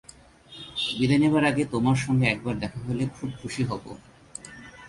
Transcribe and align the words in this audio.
বিদায় 0.97 1.19
নেবার 1.19 1.43
আগে 1.45 1.63
তোমার 1.65 1.95
সঙ্গে 1.95 2.25
একবার 2.27 2.55
দেখা 2.59 2.79
হলে 2.79 3.03
খুব 3.15 3.29
খুশী 3.41 3.63
হব। 3.63 3.83